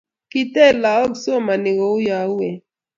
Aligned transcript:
Ketei 0.31 0.73
lagok 0.83 1.13
somanani 1.23 1.71
kouyo 1.79 2.17
uen 2.35 2.55